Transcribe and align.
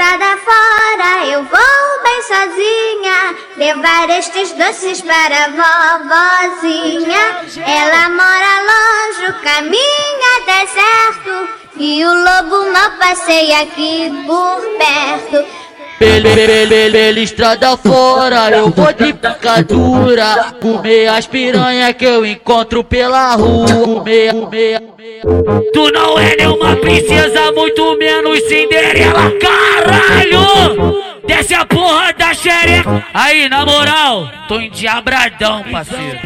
estrada 0.00 0.38
fora 0.38 1.26
eu 1.26 1.44
vou 1.44 2.02
bem 2.02 2.22
sozinha 2.22 3.36
levar 3.58 4.08
estes 4.18 4.50
doces 4.52 5.02
para 5.02 5.44
a 5.44 5.98
vovozinha. 6.58 7.44
Ela 7.66 8.08
mora 8.08 8.62
longe, 8.70 9.30
o 9.30 9.42
caminho 9.42 10.22
é 10.38 10.64
deserto 10.64 11.48
e 11.76 12.02
o 12.02 12.14
lobo 12.14 12.72
mal 12.72 12.92
passeia 12.92 13.60
aqui 13.60 14.10
por 14.26 14.62
perto. 14.78 15.46
Pela, 15.98 16.34
pela, 16.34 16.90
pela 16.90 17.20
estrada 17.20 17.76
fora, 17.76 18.50
eu 18.52 18.70
vou 18.70 18.92
de 18.94 19.12
picadura. 19.12 20.54
Comer 20.62 21.08
as 21.08 21.26
piranha 21.26 21.92
que 21.92 22.06
eu 22.06 22.24
encontro 22.24 22.82
pela 22.82 23.34
rua. 23.34 23.66
Comer, 23.84 24.32
comer, 24.32 24.80
Tu 25.74 25.92
não 25.92 26.18
é 26.18 26.36
nenhuma 26.36 26.76
princesa, 26.76 27.52
muito 27.52 27.96
menos 27.98 28.38
Cinderela, 28.48 29.30
caralho! 30.10 31.00
Desce 31.26 31.54
a 31.54 31.64
porra 31.64 32.12
da 32.12 32.34
xereca. 32.34 33.04
Aí, 33.14 33.48
na 33.48 33.64
moral, 33.64 34.28
tô 34.48 34.58
endiabradão, 34.60 35.64
parceiro. 35.70 36.18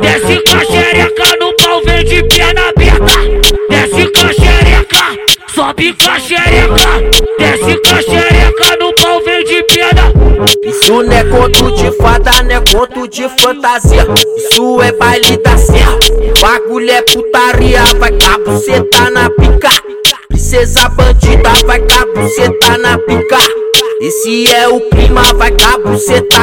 Desce 0.00 0.42
com 0.44 0.56
a 0.56 0.64
xereca 0.64 1.36
no 1.40 1.56
pau, 1.56 1.82
vem 1.84 2.04
de 2.04 2.22
perna 2.24 2.68
aberta. 2.68 3.12
Desce 3.68 4.12
com 4.12 4.26
a 4.26 4.32
xereca, 4.32 5.18
sobe 5.54 5.92
com 5.94 6.10
a 6.10 6.20
xereca. 6.20 7.36
Desce 7.38 7.80
com 7.80 7.94
a 7.94 8.02
xereca 8.02 8.76
no 8.78 8.92
pau, 8.94 9.22
vem 9.24 9.44
de 9.44 9.62
perna. 9.64 10.12
Isso 10.62 11.02
não 11.02 11.12
é 11.12 11.24
conto 11.24 11.72
de 11.72 11.90
fada, 11.98 12.42
não 12.44 12.56
é 12.56 12.60
conto 12.72 13.08
de 13.08 13.28
fantasia. 13.40 14.06
Isso 14.36 14.82
é 14.82 14.92
baile 14.92 15.36
da 15.38 15.56
serra. 15.56 15.98
Bagulho 16.40 16.90
é 16.90 17.02
putaria, 17.02 17.82
vai 17.98 18.12
cabo, 18.12 18.56
cê 18.58 18.80
tá 18.82 19.10
na 19.10 19.28
pica. 19.30 19.70
Princesa 20.56 20.88
bandida, 20.88 21.52
vai 21.66 21.80
tá 21.82 22.78
na 22.78 22.96
pica. 22.96 23.36
Esse 24.00 24.48
é 24.54 24.66
o 24.66 24.80
clima, 24.88 25.22
vai 25.34 25.50
tá 25.50 25.76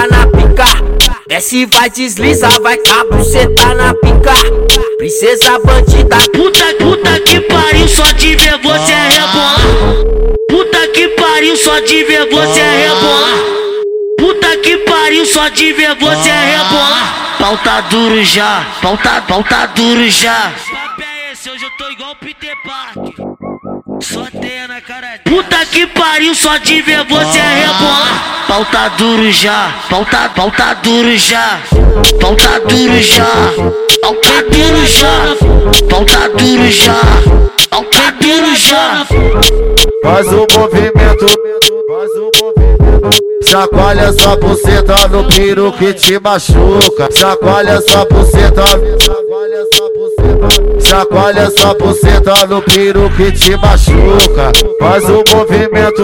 na 0.08 0.28
pica. 0.28 0.66
Desce, 1.28 1.66
vai 1.66 1.90
desliza, 1.90 2.48
vai 2.62 2.78
tá 2.78 3.04
na 3.74 3.96
pica. 3.96 4.36
Princesa 5.00 5.58
bandida, 5.66 6.18
puta, 6.32 6.64
puta 6.76 7.20
que 7.22 7.42
pariu, 7.42 7.88
só 7.88 8.04
de 8.12 8.36
ver 8.36 8.60
você 8.62 8.94
é. 8.94 9.10
Puta 10.48 10.88
que 10.90 11.08
pariu, 11.08 11.58
só 11.58 11.80
de 11.80 12.04
ver 12.04 12.30
você 12.30 12.60
é. 12.60 12.90
Puta 14.20 14.58
que 14.58 14.78
pariu, 14.78 15.26
só 15.26 15.50
de 15.50 15.74
ver 15.74 15.96
você 15.96 16.30
é 16.30 16.58
rebolar. 16.58 17.64
Tá 17.64 17.82
duro 17.82 18.24
já, 18.24 18.64
pau 18.80 18.96
tá, 18.96 19.22
pau 19.22 19.44
tá 19.44 19.66
duro 19.66 20.08
já. 20.08 20.54
Hoje 21.52 21.66
eu 21.66 21.72
tô 21.72 21.90
igual 21.92 22.16
Peter 22.16 22.56
Parker. 22.64 23.13
Na 24.68 24.82
cara 24.82 25.18
Puta 25.24 25.66
que 25.66 25.88
pariu, 25.88 26.36
só 26.36 26.58
de 26.58 26.82
ver 26.82 27.06
você 27.06 27.40
é 27.40 27.68
rebolar. 27.68 28.46
Pau 28.50 28.66
tá 28.66 28.90
duro 28.90 29.32
já, 29.32 29.74
pau 29.90 30.04
tá, 30.04 30.28
pau 30.28 30.52
tá 30.52 30.74
duro 30.74 31.18
já. 31.18 31.62
Pau 32.20 32.36
tá 32.36 32.60
duro 32.60 33.02
já, 33.02 33.26
pau 34.02 34.14
tá 34.16 34.42
duro 34.42 34.86
já. 34.86 35.36
Pau 35.90 36.04
tá 36.04 36.28
duro 36.28 36.72
já, 36.72 36.96
pau 37.70 37.84
tá 37.86 38.12
duro 38.20 38.56
já. 38.58 39.06
Faz 40.04 40.28
o 40.28 40.48
movimento, 40.60 41.26
faz 41.88 42.12
o 42.18 42.32
movimento. 42.44 43.10
Chacoalha 43.50 44.12
sua 44.12 44.36
buceta 44.36 45.08
no 45.08 45.24
piro 45.30 45.72
que 45.72 45.94
te 45.94 46.20
machuca. 46.20 47.10
Chacoalha 47.10 47.80
sua 47.82 48.04
buceta, 48.04 48.64
chacoalha 48.66 49.00
sua 49.00 49.14
buceta. 49.16 49.23
Chacoalha 50.94 51.50
sua 51.50 51.74
buceta 51.74 52.46
no 52.46 52.62
piro 52.62 53.10
que 53.18 53.32
te 53.32 53.58
machuca. 53.58 54.52
Faz 54.80 55.04
o 55.06 55.24
movimento, 55.36 56.04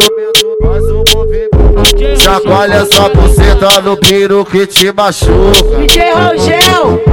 faz 0.64 0.84
o 0.86 1.04
movimento. 1.16 2.20
Chacoalha 2.20 2.84
sua 2.88 3.10
buceta 3.10 3.82
no 3.82 3.96
piro 3.98 4.44
que 4.46 4.66
te 4.66 4.92
machuca. 4.92 5.78
DJ 5.78 6.12
Rogel. 6.12 7.04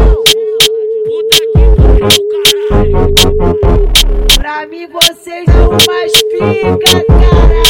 Pra 4.39 4.67
mim 4.69 4.89
vocês 4.89 5.45
não 5.49 5.77
mais 5.87 6.13
fica, 6.31 7.05
cara. 7.05 7.63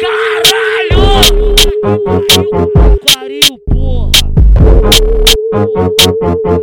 Caralho! 0.00 1.10
Porra! 2.62 2.96
Pariu, 3.04 3.58
porra! 6.38 6.59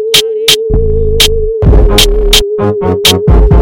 Thank 2.58 3.52
you. 3.52 3.57